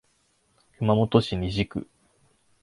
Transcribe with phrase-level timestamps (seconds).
[0.79, 1.87] 熊本市西区